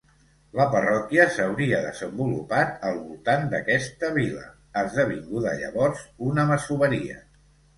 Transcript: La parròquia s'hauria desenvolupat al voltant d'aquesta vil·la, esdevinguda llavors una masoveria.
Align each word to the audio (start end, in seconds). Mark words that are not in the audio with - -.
La 0.59 0.63
parròquia 0.75 1.25
s'hauria 1.35 1.81
desenvolupat 1.83 2.81
al 2.89 2.97
voltant 3.03 3.45
d'aquesta 3.53 4.09
vil·la, 4.19 4.49
esdevinguda 4.85 5.55
llavors 5.61 6.05
una 6.31 6.49
masoveria. 6.55 7.25